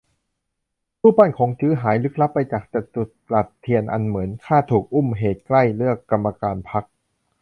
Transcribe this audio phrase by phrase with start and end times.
[1.01, 3.03] รูปปั้นขงจื้อ หายลึกลับไปจากจตุ
[3.33, 6.83] รัสเทียนอันเหมิน คาดถูก "อุ้ม" เหตุใกล้เลือกกรรมการพรรค